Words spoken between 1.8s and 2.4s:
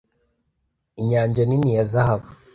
zahabu